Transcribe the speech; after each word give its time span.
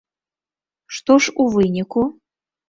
Што 0.95 1.17
ж 1.27 1.35
у 1.45 1.47
выніку? 1.57 2.01